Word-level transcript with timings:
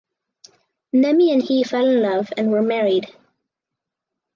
Nemi 0.93 1.31
and 1.31 1.43
he 1.43 1.63
fell 1.63 1.85
in 1.85 2.01
love 2.01 2.33
and 2.35 2.49
were 2.49 2.63
married. 2.63 3.15